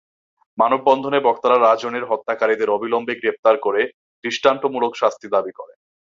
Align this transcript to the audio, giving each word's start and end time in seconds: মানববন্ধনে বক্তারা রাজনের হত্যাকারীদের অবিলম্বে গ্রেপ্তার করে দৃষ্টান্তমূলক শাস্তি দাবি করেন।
মানববন্ধনে 0.57 1.19
বক্তারা 1.19 1.57
রাজনের 1.59 2.03
হত্যাকারীদের 2.05 2.69
অবিলম্বে 2.69 3.13
গ্রেপ্তার 3.15 3.55
করে 3.57 3.81
দৃষ্টান্তমূলক 4.23 4.91
শাস্তি 4.95 5.27
দাবি 5.29 5.51
করেন। 5.51 5.77